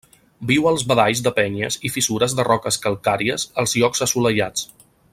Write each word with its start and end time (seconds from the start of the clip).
Viu 0.51 0.63
als 0.69 0.85
badalls 0.91 1.21
de 1.27 1.33
penyes 1.39 1.77
i 1.89 1.91
fissures 1.97 2.35
de 2.39 2.47
roques 2.49 2.81
calcàries 2.87 3.47
als 3.65 3.77
llocs 3.83 4.03
assolellats. 4.09 4.67